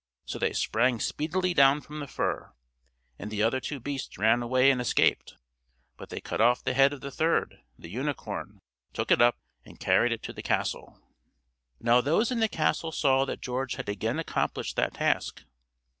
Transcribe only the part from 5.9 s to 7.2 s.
but they cut off the head of the